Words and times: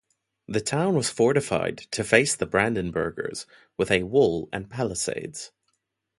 The 0.47 0.61
town 0.61 0.95
was 0.95 1.11
fortified 1.11 1.77
to 1.91 2.03
face 2.03 2.33
the 2.35 2.47
Brandenburgers, 2.47 3.45
with 3.77 3.91
a 3.91 4.01
wall 4.01 4.49
and 4.51 4.67
palisades. 4.67 5.51